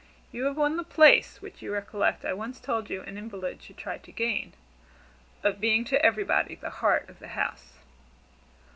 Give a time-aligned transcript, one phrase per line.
[0.31, 3.77] You have won the place, which, you recollect, I once told you an invalid should
[3.77, 4.53] try to gain,
[5.43, 7.73] of being to everybody 'The Heart of the House.'"